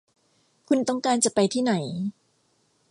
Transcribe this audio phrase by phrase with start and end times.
[0.67, 1.73] คุณต้องการจะไปที่ไหน